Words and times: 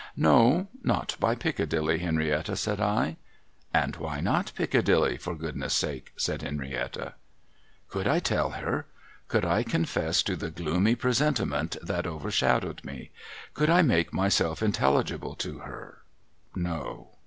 'No. 0.31 0.69
Not 0.81 1.15
by 1.19 1.35
Piccadilly, 1.35 1.99
Henrietta,' 1.99 2.55
said 2.55 2.81
I.' 2.81 3.17
And 3.71 3.95
why 3.97 4.19
not 4.19 4.51
Piccadilly, 4.55 5.15
for 5.17 5.35
goodness' 5.35 5.75
sake?' 5.75 6.11
said 6.25 6.41
Henrietta. 6.41 7.13
Could 7.87 8.07
I 8.07 8.17
tell 8.17 8.49
her? 8.49 8.87
Could 9.27 9.45
I 9.45 9.61
confess 9.61 10.23
to 10.23 10.35
the 10.35 10.49
gloomy 10.49 10.95
presentiment 10.95 11.77
that 11.83 12.07
overshadowed 12.07 12.83
me? 12.83 13.11
Could 13.53 13.69
I 13.69 13.83
make 13.83 14.11
myself 14.11 14.63
intelligible 14.63 15.35
to 15.35 15.59
her? 15.59 16.01
No. 16.55 17.11